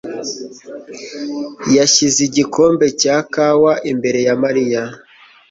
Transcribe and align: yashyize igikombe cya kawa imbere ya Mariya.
yashyize 1.75 2.19
igikombe 2.29 2.85
cya 3.01 3.17
kawa 3.33 3.73
imbere 3.91 4.19
ya 4.27 4.35
Mariya. 4.43 4.81